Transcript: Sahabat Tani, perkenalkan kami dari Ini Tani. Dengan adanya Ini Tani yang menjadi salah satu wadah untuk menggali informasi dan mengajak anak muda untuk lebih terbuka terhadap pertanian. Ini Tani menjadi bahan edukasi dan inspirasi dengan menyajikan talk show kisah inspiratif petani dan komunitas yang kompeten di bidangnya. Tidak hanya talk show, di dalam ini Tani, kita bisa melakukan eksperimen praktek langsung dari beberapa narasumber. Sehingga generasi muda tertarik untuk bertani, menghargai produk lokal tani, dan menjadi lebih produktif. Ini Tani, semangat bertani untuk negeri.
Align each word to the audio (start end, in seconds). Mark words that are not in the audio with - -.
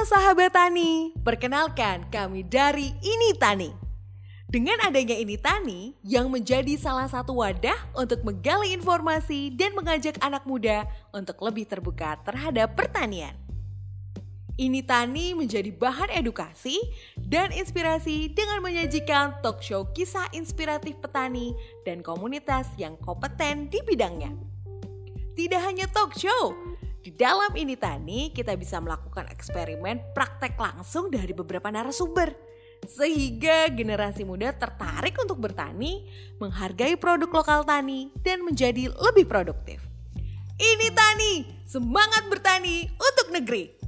Sahabat 0.00 0.56
Tani, 0.56 1.12
perkenalkan 1.20 2.08
kami 2.08 2.40
dari 2.40 2.88
Ini 3.04 3.36
Tani. 3.36 3.68
Dengan 4.48 4.80
adanya 4.80 5.12
Ini 5.12 5.36
Tani 5.36 5.92
yang 6.00 6.32
menjadi 6.32 6.72
salah 6.80 7.04
satu 7.04 7.36
wadah 7.36 7.76
untuk 7.92 8.24
menggali 8.24 8.72
informasi 8.72 9.52
dan 9.52 9.76
mengajak 9.76 10.16
anak 10.24 10.48
muda 10.48 10.88
untuk 11.12 11.36
lebih 11.44 11.68
terbuka 11.68 12.16
terhadap 12.24 12.72
pertanian. 12.72 13.36
Ini 14.56 14.80
Tani 14.88 15.36
menjadi 15.36 15.68
bahan 15.68 16.16
edukasi 16.16 16.80
dan 17.20 17.52
inspirasi 17.52 18.32
dengan 18.32 18.64
menyajikan 18.64 19.44
talk 19.44 19.60
show 19.60 19.84
kisah 19.92 20.32
inspiratif 20.32 20.96
petani 21.04 21.52
dan 21.84 22.00
komunitas 22.00 22.72
yang 22.80 22.96
kompeten 23.04 23.68
di 23.68 23.84
bidangnya. 23.84 24.32
Tidak 25.36 25.60
hanya 25.60 25.84
talk 25.92 26.16
show, 26.16 26.56
di 27.00 27.16
dalam 27.16 27.48
ini 27.56 27.80
Tani, 27.80 28.28
kita 28.28 28.52
bisa 28.60 28.76
melakukan 28.76 29.24
eksperimen 29.32 30.12
praktek 30.12 30.52
langsung 30.60 31.08
dari 31.08 31.32
beberapa 31.32 31.72
narasumber. 31.72 32.36
Sehingga 32.84 33.72
generasi 33.72 34.24
muda 34.24 34.52
tertarik 34.52 35.16
untuk 35.20 35.40
bertani, 35.40 36.04
menghargai 36.40 36.96
produk 36.96 37.28
lokal 37.28 37.60
tani, 37.64 38.08
dan 38.24 38.40
menjadi 38.40 38.88
lebih 38.88 39.28
produktif. 39.28 39.84
Ini 40.60 40.88
Tani, 40.92 41.64
semangat 41.64 42.28
bertani 42.28 42.88
untuk 42.96 43.32
negeri. 43.32 43.79